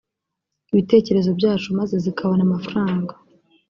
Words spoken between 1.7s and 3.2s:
maze zikabona amafaranga